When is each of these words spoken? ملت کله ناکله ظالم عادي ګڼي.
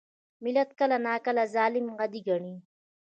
ملت 0.43 0.69
کله 0.79 0.97
ناکله 1.05 1.43
ظالم 1.55 1.85
عادي 1.97 2.21
ګڼي. 2.27 2.55